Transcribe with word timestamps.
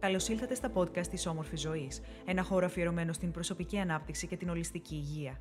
Καλώς 0.00 0.28
ήλθατε 0.28 0.54
στα 0.54 0.72
podcast 0.74 1.06
της 1.06 1.26
Όμορφη 1.26 1.56
Ζωής, 1.56 2.00
ένα 2.24 2.42
χώρο 2.42 2.66
αφιερωμένο 2.66 3.12
στην 3.12 3.30
προσωπική 3.30 3.78
ανάπτυξη 3.78 4.26
και 4.26 4.36
την 4.36 4.48
ολιστική 4.48 4.94
υγεία. 4.94 5.40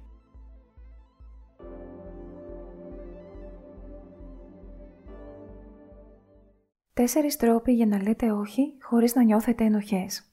Τέσσερις 6.94 7.38
τρόποι 7.38 7.74
για 7.74 7.86
να 7.86 8.02
λέτε 8.02 8.32
όχι 8.32 8.78
χωρίς 8.82 9.16
να 9.16 9.24
νιώθετε 9.24 9.64
ενοχές. 9.64 10.32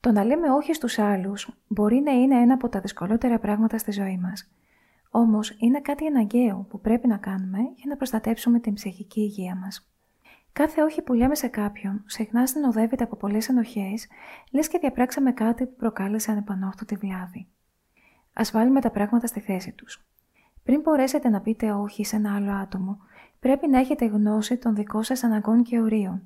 Το 0.00 0.12
να 0.12 0.24
λέμε 0.24 0.50
όχι 0.50 0.74
στους 0.74 0.98
άλλους 0.98 1.48
μπορεί 1.66 2.00
να 2.00 2.12
είναι 2.12 2.40
ένα 2.40 2.54
από 2.54 2.68
τα 2.68 2.80
δυσκολότερα 2.80 3.38
πράγματα 3.38 3.78
στη 3.78 3.92
ζωή 3.92 4.18
μας. 4.18 4.50
Όμως 5.10 5.56
είναι 5.58 5.80
κάτι 5.80 6.06
αναγκαίο 6.06 6.66
που 6.68 6.80
πρέπει 6.80 7.06
να 7.06 7.16
κάνουμε 7.16 7.58
για 7.58 7.86
να 7.88 7.96
προστατέψουμε 7.96 8.60
την 8.60 8.74
ψυχική 8.74 9.20
υγεία 9.20 9.56
μας. 9.56 9.90
Κάθε 10.52 10.82
όχι 10.82 11.02
που 11.02 11.12
λέμε 11.12 11.34
σε 11.34 11.48
κάποιον 11.48 12.02
συχνά 12.06 12.46
συνοδεύεται 12.46 13.04
από 13.04 13.16
πολλές 13.16 13.48
ενοχές, 13.48 14.06
λες 14.50 14.68
και 14.68 14.78
διαπράξαμε 14.78 15.32
κάτι 15.32 15.66
που 15.66 15.76
προκάλεσε 15.76 16.30
ανεπανόρθωτη 16.30 16.96
βλάβη. 16.96 17.46
Ας 18.32 18.50
βάλουμε 18.50 18.80
τα 18.80 18.90
πράγματα 18.90 19.26
στη 19.26 19.40
θέση 19.40 19.72
τους. 19.72 20.04
Πριν 20.62 20.80
μπορέσετε 20.80 21.28
να 21.28 21.40
πείτε 21.40 21.72
όχι 21.72 22.04
σε 22.04 22.16
ένα 22.16 22.34
άλλο 22.34 22.52
άτομο, 22.52 22.98
πρέπει 23.40 23.68
να 23.68 23.78
έχετε 23.78 24.04
γνώση 24.04 24.56
των 24.56 24.74
δικών 24.74 25.02
σας 25.02 25.22
αναγκών 25.22 25.62
και 25.62 25.80
ορίων. 25.80 26.22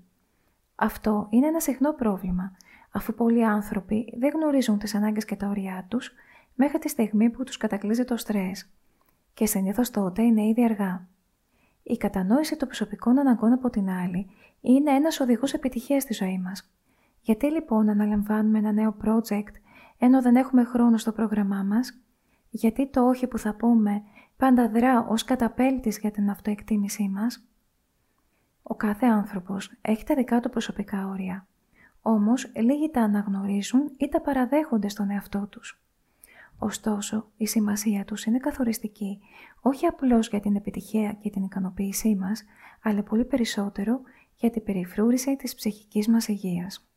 Αυτό 0.74 1.26
είναι 1.30 1.46
ένα 1.46 1.60
συχνό 1.60 1.92
πρόβλημα, 1.92 2.56
αφού 2.90 3.14
πολλοί 3.14 3.44
άνθρωποι 3.44 4.14
δεν 4.18 4.30
γνωρίζουν 4.34 4.78
τις 4.78 4.94
ανάγκες 4.94 5.24
και 5.24 5.36
τα 5.36 5.48
όρια 5.48 5.86
τους 5.88 6.12
μέχρι 6.54 6.78
τη 6.78 6.88
στιγμή 6.88 7.30
που 7.30 7.44
τους 7.44 7.56
κατακλείζει 7.56 8.04
το 8.04 8.16
στρες. 8.16 8.70
Και 9.34 9.46
συνήθως 9.46 9.90
τότε 9.90 10.22
είναι 10.22 10.46
ήδη 10.46 10.64
αργά. 10.64 11.06
Η 11.86 11.96
κατανόηση 11.96 12.56
των 12.56 12.68
προσωπικών 12.68 13.18
αναγκών 13.18 13.52
από 13.52 13.70
την 13.70 13.90
άλλη 13.90 14.26
είναι 14.60 14.90
ένας 14.90 15.20
οδηγός 15.20 15.52
επιτυχίας 15.52 16.02
στη 16.02 16.14
ζωή 16.14 16.38
μας. 16.38 16.74
Γιατί 17.20 17.50
λοιπόν 17.50 17.88
αναλαμβάνουμε 17.88 18.58
ένα 18.58 18.72
νέο 18.72 18.96
project 19.04 19.54
ενώ 19.98 20.22
δεν 20.22 20.36
έχουμε 20.36 20.64
χρόνο 20.64 20.96
στο 20.96 21.12
πρόγραμμά 21.12 21.62
μας, 21.62 22.00
γιατί 22.50 22.90
το 22.90 23.08
όχι 23.08 23.26
που 23.26 23.38
θα 23.38 23.54
πούμε 23.54 24.02
πάντα 24.36 24.68
δρά 24.68 25.06
ως 25.08 25.24
καταπέλτης 25.24 25.98
για 25.98 26.10
την 26.10 26.30
αυτοεκτίμησή 26.30 27.08
μας; 27.08 27.48
Ο 28.62 28.74
κάθε 28.74 29.06
άνθρωπος 29.06 29.72
έχει 29.80 30.04
τα 30.04 30.14
δικά 30.14 30.40
του 30.40 30.50
προσωπικά 30.50 31.08
όρια. 31.08 31.46
Όμως 32.02 32.52
λίγοι 32.56 32.90
τα 32.90 33.00
αναγνωρίζουν 33.00 33.92
ή 33.96 34.08
τα 34.08 34.20
παραδέχονται 34.20 34.88
στον 34.88 35.10
εαυτό 35.10 35.46
τους. 35.50 35.83
Ωστόσο, 36.64 37.30
η 37.36 37.46
σημασία 37.46 38.04
τους 38.04 38.24
είναι 38.24 38.38
καθοριστική, 38.38 39.18
όχι 39.60 39.86
απλώς 39.86 40.28
για 40.28 40.40
την 40.40 40.56
επιτυχία 40.56 41.12
και 41.12 41.30
την 41.30 41.42
ικανοποίησή 41.42 42.14
μας, 42.14 42.44
αλλά 42.82 43.02
πολύ 43.02 43.24
περισσότερο 43.24 44.00
για 44.36 44.50
την 44.50 44.62
περιφρούρηση 44.62 45.36
της 45.36 45.54
ψυχικής 45.54 46.08
μας 46.08 46.28
υγείας. 46.28 46.88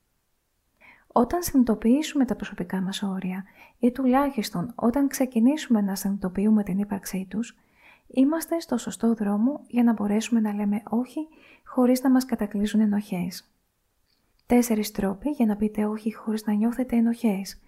Όταν 1.08 1.44
συνειδητοποιήσουμε 1.44 2.26
τα 2.26 2.36
προσωπικά 2.36 2.82
μας 2.82 3.04
όρια 3.04 3.44
ή 3.80 3.92
τουλάχιστον 3.92 4.74
όταν 4.76 5.08
ξεκινήσουμε 5.08 5.82
να 5.82 5.96
συνειδητοποιούμε 5.96 6.64
την 6.64 6.78
ύπαρξή 6.78 7.28
τους, 7.30 7.58
είμαστε 8.08 8.60
στο 8.60 8.78
σωστό 8.78 9.14
δρόμο 9.14 9.64
για 9.68 9.84
να 9.84 9.94
μπορέσουμε 9.94 10.40
να 10.40 10.54
λέμε 10.54 10.82
όχι 10.90 11.28
χωρίς 11.64 12.02
να 12.02 12.10
μας 12.10 12.26
κατακλείζουν 12.26 12.82
ενοχές. 12.82 13.52
Τέσσερις 14.46 14.92
τρόποι 14.92 15.30
για 15.30 15.46
να 15.46 15.56
πείτε 15.56 15.86
όχι 15.86 16.14
χωρίς 16.14 16.46
να 16.46 16.54
νιώθετε 16.54 16.96
ενοχές. 16.96 17.62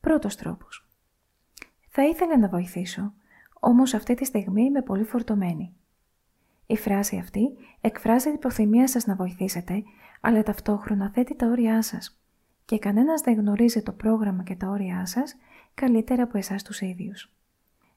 Πρώτος 0.00 0.36
τρόπος. 0.36 0.88
Θα 1.96 2.04
ήθελα 2.04 2.38
να 2.38 2.48
βοηθήσω, 2.48 3.12
όμως 3.60 3.94
αυτή 3.94 4.14
τη 4.14 4.24
στιγμή 4.24 4.62
είμαι 4.62 4.82
πολύ 4.82 5.04
φορτωμένη. 5.04 5.74
Η 6.66 6.76
φράση 6.76 7.16
αυτή 7.18 7.56
εκφράζει 7.80 8.30
την 8.30 8.38
προθυμία 8.38 8.88
σας 8.88 9.06
να 9.06 9.14
βοηθήσετε, 9.14 9.82
αλλά 10.20 10.42
ταυτόχρονα 10.42 11.10
θέτει 11.10 11.34
τα 11.34 11.46
όρια 11.46 11.82
σας. 11.82 12.20
Και 12.64 12.78
κανένας 12.78 13.20
δεν 13.20 13.34
γνωρίζει 13.34 13.82
το 13.82 13.92
πρόγραμμα 13.92 14.42
και 14.42 14.54
τα 14.54 14.68
όρια 14.68 15.06
σας 15.06 15.36
καλύτερα 15.74 16.22
από 16.22 16.38
εσάς 16.38 16.62
τους 16.62 16.80
ίδιους. 16.80 17.32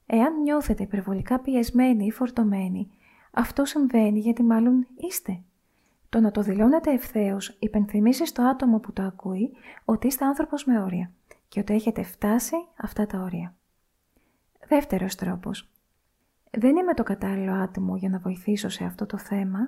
Εάν 0.06 0.40
νιώθετε 0.42 0.82
υπερβολικά 0.82 1.40
πιεσμένοι 1.40 2.06
ή 2.06 2.10
φορτωμένοι, 2.10 2.90
αυτό 3.32 3.64
συμβαίνει 3.64 4.18
γιατί 4.18 4.42
μάλλον 4.42 4.86
είστε. 4.96 5.40
Το 6.08 6.20
να 6.20 6.30
το 6.30 6.42
δηλώνετε 6.42 6.92
ευθέως 6.92 7.56
υπενθυμίσει 7.58 8.26
στο 8.26 8.42
άτομο 8.42 8.78
που 8.78 8.92
το 8.92 9.02
ακούει 9.02 9.50
ότι 9.84 10.06
είστε 10.06 10.24
άνθρωπος 10.24 10.64
με 10.64 10.82
όρια 10.82 11.10
και 11.48 11.60
ότι 11.60 11.74
έχετε 11.74 12.02
φτάσει 12.02 12.56
αυτά 12.76 13.06
τα 13.06 13.18
όρια. 13.18 13.57
Δεύτερος 14.68 15.14
τρόπος. 15.14 15.70
Δεν 16.50 16.76
είμαι 16.76 16.94
το 16.94 17.02
κατάλληλο 17.02 17.52
άτομο 17.52 17.96
για 17.96 18.08
να 18.08 18.18
βοηθήσω 18.18 18.68
σε 18.68 18.84
αυτό 18.84 19.06
το 19.06 19.18
θέμα, 19.18 19.58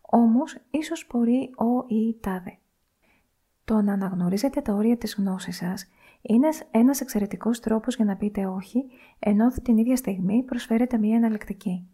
όμως 0.00 0.56
ίσως 0.70 1.06
μπορεί 1.10 1.50
ο 1.56 1.84
ή 1.86 1.94
η 1.94 2.18
τάδε. 2.20 2.58
Το 3.64 3.82
να 3.82 3.92
αναγνωρίζετε 3.92 4.60
τα 4.60 4.72
όρια 4.72 4.96
της 4.96 5.14
γνώσης 5.14 5.56
σας 5.56 5.88
είναι 6.22 6.48
ένας 6.70 7.00
εξαιρετικός 7.00 7.60
τρόπος 7.60 7.96
για 7.96 8.04
να 8.04 8.16
πείτε 8.16 8.46
όχι, 8.46 8.84
ενώ 9.18 9.48
την 9.48 9.76
ίδια 9.78 9.96
στιγμή 9.96 10.42
προσφέρετε 10.42 10.98
μία 10.98 11.16
εναλλακτική. 11.16 11.86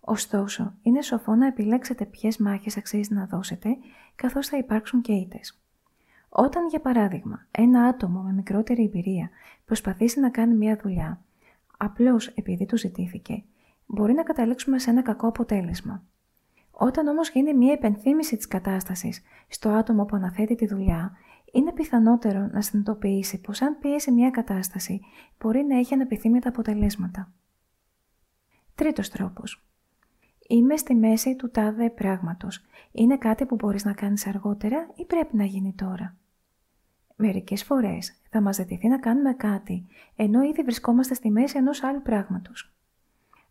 Ωστόσο, 0.00 0.74
είναι 0.82 1.02
σοφό 1.02 1.34
να 1.34 1.46
επιλέξετε 1.46 2.04
ποιες 2.04 2.36
μάχες 2.38 2.76
αξίζει 2.76 3.14
να 3.14 3.26
δώσετε, 3.26 3.76
καθώς 4.14 4.48
θα 4.48 4.56
υπάρξουν 4.56 5.00
και 5.00 5.12
ήτες. 5.12 5.60
Όταν, 6.28 6.68
για 6.68 6.80
παράδειγμα, 6.80 7.46
ένα 7.50 7.82
άτομο 7.82 8.20
με 8.20 8.32
μικρότερη 8.32 8.82
εμπειρία 8.84 9.30
προσπαθήσει 9.64 10.20
να 10.20 10.30
κάνει 10.30 10.54
μία 10.54 10.76
δουλειά 10.82 11.20
απλώς 11.82 12.26
επειδή 12.26 12.66
του 12.66 12.78
ζητήθηκε, 12.78 13.44
μπορεί 13.86 14.12
να 14.12 14.22
καταλήξουμε 14.22 14.78
σε 14.78 14.90
ένα 14.90 15.02
κακό 15.02 15.26
αποτέλεσμα. 15.28 16.04
Όταν 16.70 17.06
όμως 17.06 17.30
γίνει 17.30 17.54
μια 17.54 17.72
επενθύμηση 17.72 18.36
της 18.36 18.46
κατάστασης 18.46 19.22
στο 19.48 19.68
άτομο 19.68 20.04
που 20.04 20.16
αναθέτει 20.16 20.54
τη 20.54 20.66
δουλειά, 20.66 21.12
είναι 21.52 21.72
πιθανότερο 21.72 22.48
να 22.52 22.60
συνειδητοποιήσει 22.60 23.40
πως 23.40 23.62
αν 23.62 23.78
πιέσει 23.78 24.10
μια 24.10 24.30
κατάσταση 24.30 25.00
μπορεί 25.38 25.62
να 25.62 25.78
έχει 25.78 25.94
ανεπιθύμητα 25.94 26.48
αποτελέσματα. 26.48 27.32
Τρίτος 28.74 29.08
τρόπος. 29.08 29.64
Είμαι 30.48 30.76
στη 30.76 30.94
μέση 30.94 31.36
του 31.36 31.50
τάδε 31.50 31.90
πράγματος. 31.90 32.64
Είναι 32.92 33.16
κάτι 33.16 33.46
που 33.46 33.54
μπορείς 33.54 33.84
να 33.84 33.92
κάνεις 33.92 34.26
αργότερα 34.26 34.90
ή 34.94 35.04
πρέπει 35.04 35.36
να 35.36 35.44
γίνει 35.44 35.74
τώρα; 35.76 36.16
Μερικές 37.16 37.64
φορές 37.64 38.19
θα 38.30 38.40
μας 38.40 38.56
ζητηθεί 38.56 38.88
να 38.88 38.98
κάνουμε 38.98 39.32
κάτι, 39.32 39.86
ενώ 40.16 40.42
ήδη 40.42 40.62
βρισκόμαστε 40.62 41.14
στη 41.14 41.30
μέση 41.30 41.58
ενός 41.58 41.82
άλλου 41.82 42.02
πράγματος. 42.02 42.74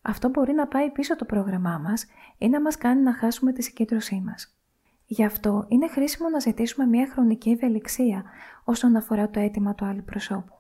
Αυτό 0.02 0.30
μπορεί 0.30 0.54
να 0.54 0.68
πάει 0.68 0.92
πίσω 0.92 1.16
το 1.16 1.26
πρόγραμμά 1.26 1.78
μας 1.78 2.06
ή 2.38 2.50
να 2.50 2.62
μας 2.62 2.78
κάνει 2.78 3.02
να 3.02 3.14
χάσουμε 3.14 3.52
τη 3.52 3.62
συγκέντρωσή 3.62 4.22
μας. 4.26 4.58
Γι' 5.06 5.24
αυτό 5.24 5.66
είναι 5.68 5.88
χρήσιμο 5.88 6.30
να 6.30 6.40
ζητήσουμε 6.40 6.86
μια 6.86 7.08
χρονική 7.12 7.50
ευελιξία 7.50 8.24
όσον 8.64 8.96
αφορά 8.96 9.30
το 9.30 9.40
αίτημα 9.40 9.76
του 9.76 9.86
άλλου 9.86 10.04
προσώπου. 10.04 10.54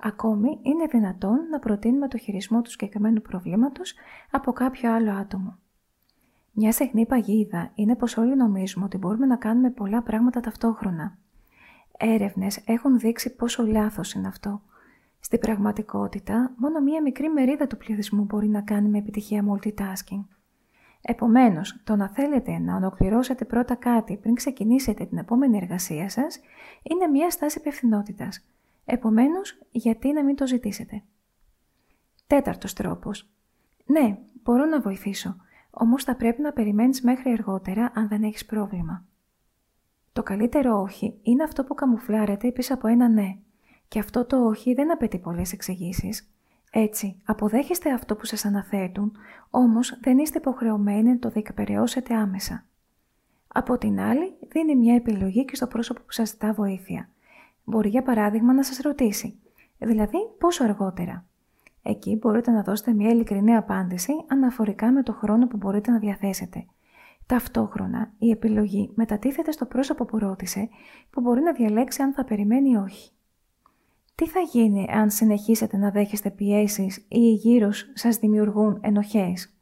Ακόμη, 0.00 0.58
είναι 0.62 0.86
δυνατόν 0.86 1.48
να 1.50 1.58
προτείνουμε 1.58 2.08
το 2.08 2.18
χειρισμό 2.18 2.62
του 2.62 2.70
συγκεκριμένου 2.70 3.20
προβλήματος 3.20 3.94
από 4.30 4.52
κάποιο 4.52 4.92
άλλο 4.92 5.12
άτομο. 5.12 5.58
Μια 6.52 6.72
συχνή 6.72 7.06
παγίδα 7.06 7.70
είναι 7.74 7.96
πως 7.96 8.16
όλοι 8.16 8.36
νομίζουμε 8.36 8.84
ότι 8.84 8.96
μπορούμε 8.96 9.26
να 9.26 9.36
κάνουμε 9.36 9.70
πολλά 9.70 10.02
πράγματα 10.02 10.40
ταυτόχρονα. 10.40 11.18
Έρευνες 11.98 12.62
έχουν 12.64 12.98
δείξει 12.98 13.34
πόσο 13.34 13.66
λάθος 13.66 14.12
είναι 14.12 14.28
αυτό. 14.28 14.62
Στην 15.20 15.38
πραγματικότητα, 15.38 16.52
μόνο 16.56 16.80
μία 16.80 17.02
μικρή 17.02 17.28
μερίδα 17.28 17.66
του 17.66 17.76
πληθυσμού 17.76 18.24
μπορεί 18.24 18.48
να 18.48 18.60
κάνει 18.60 18.88
με 18.88 18.98
επιτυχία 18.98 19.44
multitasking. 19.50 20.24
Επομένως, 21.00 21.80
το 21.84 21.96
να 21.96 22.08
θέλετε 22.08 22.58
να 22.58 22.76
ολοκληρώσετε 22.76 23.44
πρώτα 23.44 23.74
κάτι 23.74 24.16
πριν 24.16 24.34
ξεκινήσετε 24.34 25.04
την 25.04 25.18
επόμενη 25.18 25.56
εργασία 25.56 26.08
σας, 26.08 26.40
είναι 26.82 27.06
μία 27.06 27.30
στάση 27.30 27.58
υπευθυνότητας. 27.58 28.44
Επομένως, 28.84 29.58
γιατί 29.70 30.12
να 30.12 30.24
μην 30.24 30.36
το 30.36 30.46
ζητήσετε; 30.46 31.02
Τέταρτος 32.26 32.72
τρόπος. 32.72 33.28
Ναι, 33.86 34.18
μπορώ 34.42 34.64
να 34.64 34.80
βοηθήσω, 34.80 35.36
όμως 35.70 36.04
θα 36.04 36.16
πρέπει 36.16 36.42
να 36.42 36.52
περιμένεις 36.52 37.02
μέχρι 37.02 37.30
αργότερα 37.30 37.92
αν 37.94 38.08
δεν 38.08 38.22
έχεις 38.22 38.46
πρόβλημα. 38.46 39.04
Το 40.14 40.22
καλύτερο 40.22 40.80
όχι 40.80 41.18
είναι 41.22 41.42
αυτό 41.42 41.64
που 41.64 41.74
καμουφλάρεται 41.74 42.52
πίσω 42.52 42.74
από 42.74 42.88
ένα 42.88 43.08
ναι. 43.08 43.36
Και 43.88 43.98
αυτό 43.98 44.24
το 44.24 44.44
όχι 44.44 44.74
δεν 44.74 44.92
απαιτεί 44.92 45.18
πολλές 45.18 45.52
εξηγήσεις. 45.52 46.30
Έτσι, 46.70 47.20
αποδέχεστε 47.24 47.92
αυτό 47.92 48.16
που 48.16 48.24
σας 48.24 48.44
αναθέτουν, 48.44 49.12
όμως 49.50 49.98
δεν 50.00 50.18
είστε 50.18 50.38
υποχρεωμένοι 50.38 51.10
να 51.10 51.18
το 51.18 51.28
διεκπαιρεώσετε 51.28 52.14
άμεσα. 52.14 52.64
Από 53.48 53.78
την 53.78 54.00
άλλη, 54.00 54.34
δίνει 54.48 54.76
μια 54.76 54.94
επιλογή 54.94 55.44
και 55.44 55.56
στο 55.56 55.66
πρόσωπο 55.66 56.00
που 56.00 56.12
σας 56.12 56.28
ζητά 56.28 56.52
βοήθεια. 56.52 57.08
Μπορεί 57.64 57.88
για 57.88 58.02
παράδειγμα 58.02 58.52
να 58.52 58.62
σας 58.62 58.78
ρωτήσει, 58.78 59.38
δηλαδή 59.78 60.18
πόσο 60.38 60.64
αργότερα. 60.64 61.24
Εκεί 61.82 62.16
μπορείτε 62.16 62.50
να 62.50 62.62
δώσετε 62.62 62.92
μια 62.92 63.10
ειλικρινή 63.10 63.56
απάντηση 63.56 64.12
αναφορικά 64.26 64.92
με 64.92 65.02
το 65.02 65.12
χρόνο 65.12 65.46
που 65.46 65.56
μπορείτε 65.56 65.90
να 65.90 65.98
διαθέσετε 65.98 66.66
Ταυτόχρονα, 67.26 68.12
η 68.18 68.30
επιλογή 68.30 68.90
μετατίθεται 68.94 69.52
στο 69.52 69.66
πρόσωπο 69.66 70.04
που 70.04 70.18
ρώτησε, 70.18 70.68
που 71.10 71.20
μπορεί 71.20 71.40
να 71.40 71.52
διαλέξει 71.52 72.02
αν 72.02 72.12
θα 72.12 72.24
περιμένει 72.24 72.70
ή 72.70 72.76
όχι. 72.76 73.10
Τι 74.14 74.26
θα 74.26 74.40
γίνει 74.40 74.86
αν 74.90 75.10
συνεχίσετε 75.10 75.76
να 75.76 75.90
δέχεστε 75.90 76.30
πιέσεις 76.30 76.96
ή 76.96 77.06
οι 77.08 77.32
γύρους 77.32 77.90
σας 77.94 78.16
δημιουργούν 78.16 78.78
ενοχές; 78.80 79.54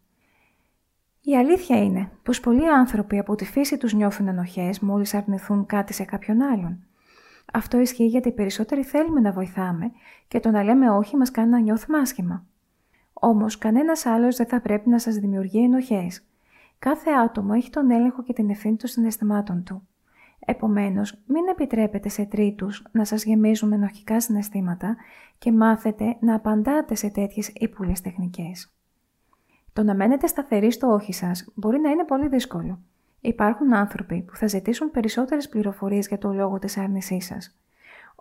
Η 1.20 1.36
αλήθεια 1.36 1.82
είναι 1.82 2.10
πως 2.22 2.40
πολλοί 2.40 2.68
άνθρωποι 2.68 3.18
από 3.18 3.34
τη 3.34 3.44
φύση 3.44 3.76
τους 3.76 3.92
νιώθουν 3.94 4.28
ενοχές 4.28 4.80
μόλις 4.80 5.14
αρνηθούν 5.14 5.66
κάτι 5.66 5.92
σε 5.92 6.04
κάποιον 6.04 6.42
άλλον. 6.42 6.84
Αυτό 7.52 7.78
ισχύει 7.78 8.06
γιατί 8.06 8.28
οι 8.28 8.32
περισσότεροι 8.32 8.82
θέλουμε 8.82 9.20
να 9.20 9.32
βοηθάμε 9.32 9.90
και 10.28 10.40
το 10.40 10.50
να 10.50 10.62
λέμε 10.62 10.90
όχι 10.90 11.16
μας 11.16 11.30
κάνει 11.30 11.50
να 11.50 11.60
νιώθουμε 11.60 11.98
άσχημα. 11.98 12.46
Όμως 13.12 13.58
κανένας 13.58 14.06
άλλος 14.06 14.36
δεν 14.36 14.46
θα 14.46 14.60
πρέπει 14.60 14.88
να 14.88 14.98
σας 14.98 15.14
δημιουργεί 15.14 15.62
ενοχές. 15.62 16.26
Κάθε 16.82 17.10
άτομο 17.10 17.52
έχει 17.56 17.70
τον 17.70 17.90
έλεγχο 17.90 18.22
και 18.22 18.32
την 18.32 18.50
ευθύνη 18.50 18.76
των 18.76 18.88
συναισθημάτων 18.88 19.62
του. 19.62 19.88
Επομένως, 20.38 21.18
μην 21.26 21.48
επιτρέπετε 21.48 22.08
σε 22.08 22.24
τρίτους 22.24 22.82
να 22.92 23.04
σας 23.04 23.24
γεμίζουν 23.24 23.68
με 23.68 23.74
ενοχικά 23.74 24.20
συναισθήματα 24.20 24.96
και 25.38 25.52
μάθετε 25.52 26.16
να 26.20 26.34
απαντάτε 26.34 26.94
σε 26.94 27.08
τέτοιες 27.08 27.48
ύπουλες 27.54 28.00
τεχνικές. 28.00 28.72
Το 29.72 29.82
να 29.82 29.94
μένετε 29.94 30.26
σταθεροί 30.26 30.72
στο 30.72 30.88
όχι 30.88 31.12
σας 31.12 31.50
μπορεί 31.54 31.80
να 31.80 31.90
είναι 31.90 32.04
πολύ 32.04 32.28
δύσκολο. 32.28 32.78
Υπάρχουν 33.20 33.74
άνθρωποι 33.74 34.22
που 34.22 34.36
θα 34.36 34.46
ζητήσουν 34.46 34.90
περισσότερες 34.90 35.48
πληροφορίες 35.48 36.08
για 36.08 36.18
το 36.18 36.32
λόγο 36.32 36.58
της 36.58 36.76
άρνησής 36.76 37.26
σας. 37.26 37.56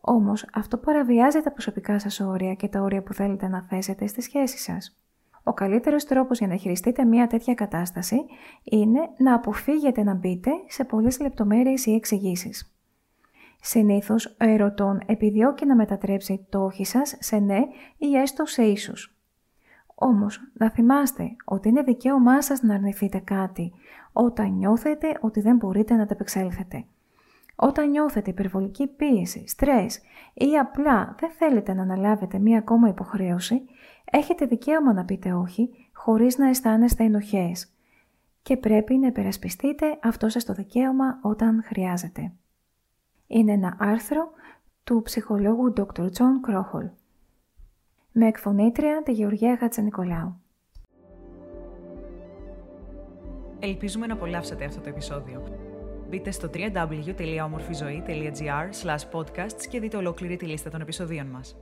Όμως, 0.01 0.45
αυτό 0.53 0.77
παραβιάζει 0.77 1.41
τα 1.41 1.51
προσωπικά 1.51 1.99
σας 1.99 2.19
όρια 2.19 2.53
και 2.53 2.67
τα 2.67 2.81
όρια 2.81 3.03
που 3.03 3.13
θέλετε 3.13 3.47
να 3.47 3.61
θέσετε 3.61 4.07
στη 4.07 4.21
σχέση 4.21 4.57
σας. 4.57 5.00
Ο 5.43 5.53
καλύτερος 5.53 6.05
τρόπος 6.05 6.37
για 6.37 6.47
να 6.47 6.55
χειριστείτε 6.55 7.05
μια 7.05 7.27
τέτοια 7.27 7.53
κατάσταση 7.53 8.25
είναι 8.63 8.99
να 9.17 9.33
αποφύγετε 9.33 10.03
να 10.03 10.13
μπείτε 10.13 10.51
σε 10.67 10.83
πολλές 10.83 11.19
λεπτομέρειες 11.19 11.85
ή 11.85 11.93
εξηγήσεις. 11.93 12.75
Συνήθως, 13.61 14.25
ο 14.25 14.35
ερωτών 14.37 15.01
επιδιώκει 15.05 15.65
να 15.65 15.75
μετατρέψει 15.75 16.45
το 16.49 16.63
όχι 16.63 16.85
σας 16.85 17.15
σε 17.19 17.37
ναι 17.37 17.59
ή 17.97 18.15
έστω 18.15 18.45
σε 18.45 18.63
ίσους. 18.63 19.15
Όμως, 19.95 20.39
να 20.53 20.71
θυμάστε 20.71 21.35
ότι 21.45 21.69
είναι 21.69 21.81
δικαίωμά 21.81 22.41
σας 22.41 22.61
να 22.61 22.73
αρνηθείτε 22.73 23.19
κάτι 23.19 23.71
όταν 24.11 24.51
νιώθετε 24.51 25.17
ότι 25.21 25.41
δεν 25.41 25.55
μπορείτε 25.55 25.95
να 25.95 26.05
τα 26.05 26.13
επεξέλθετε. 26.13 26.85
Όταν 27.63 27.89
νιώθετε 27.89 28.29
υπερβολική 28.29 28.87
πίεση, 28.87 29.47
στρες 29.47 30.01
ή 30.33 30.57
απλά 30.57 31.15
δεν 31.19 31.29
θέλετε 31.29 31.73
να 31.73 31.81
αναλάβετε 31.81 32.39
μία 32.39 32.57
ακόμα 32.57 32.87
υποχρέωση, 32.87 33.61
έχετε 34.11 34.45
δικαίωμα 34.45 34.93
να 34.93 35.05
πείτε 35.05 35.33
όχι 35.33 35.69
χωρίς 35.93 36.37
να 36.37 36.49
αισθάνεστε 36.49 37.03
ενοχές 37.03 37.73
και 38.41 38.57
πρέπει 38.57 38.97
να 38.97 39.07
υπερασπιστείτε 39.07 39.99
αυτό 40.03 40.29
σας 40.29 40.45
το 40.45 40.53
δικαίωμα 40.53 41.19
όταν 41.21 41.63
χρειάζεται. 41.63 42.31
Είναι 43.27 43.51
ένα 43.51 43.75
άρθρο 43.79 44.31
του 44.83 45.01
ψυχολόγου 45.01 45.73
Dr. 45.77 46.03
John 46.03 46.49
Krohol. 46.49 46.89
Με 48.11 48.27
εκφωνήτρια 48.27 49.01
τη 49.03 49.11
Γεωργία 49.11 49.57
Χατζανικολάου. 49.57 50.41
Ελπίζουμε 53.59 54.07
να 54.07 54.13
απολαύσατε 54.13 54.65
αυτό 54.65 54.81
το 54.81 54.89
επεισόδιο. 54.89 55.70
Μπείτε 56.11 56.31
στο 56.31 56.49
www.omorfizoe.gr 56.53 58.69
podcasts 59.11 59.65
και 59.69 59.79
δείτε 59.79 59.97
ολόκληρη 59.97 60.35
τη 60.35 60.45
λίστα 60.45 60.69
των 60.69 60.81
επεισοδίων 60.81 61.27
μας. 61.27 61.55